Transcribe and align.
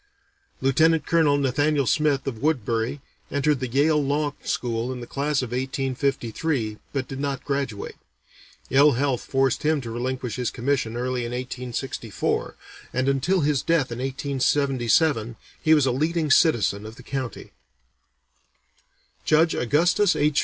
Lieutenant 0.61 1.05
Colonel 1.05 1.37
Nathaniel 1.37 1.85
Smith 1.85 2.25
of 2.25 2.41
Woodbury 2.41 3.01
entered 3.29 3.59
the 3.59 3.67
Yale 3.67 4.03
Law 4.03 4.33
School 4.41 4.91
in 4.91 4.99
the 4.99 5.05
class 5.05 5.43
of 5.43 5.51
1853, 5.51 6.79
but 6.91 7.07
did 7.07 7.19
not 7.19 7.45
graduate. 7.45 7.97
Ill 8.71 8.93
health 8.93 9.21
forced 9.21 9.61
him 9.61 9.79
to 9.81 9.91
relinquish 9.91 10.37
his 10.37 10.49
commission 10.49 10.97
early 10.97 11.23
in 11.23 11.33
1864, 11.33 12.55
and 12.91 13.07
until 13.07 13.41
his 13.41 13.61
death 13.61 13.91
in 13.91 13.99
1877 13.99 15.35
he 15.61 15.75
was 15.75 15.85
a 15.85 15.91
leading 15.91 16.31
citizen 16.31 16.87
of 16.87 16.95
the 16.95 17.03
county. 17.03 17.51
Judge 19.23 19.53
Augustus 19.53 20.15
H. 20.15 20.39